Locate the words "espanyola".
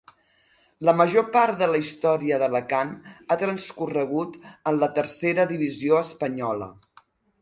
6.07-6.73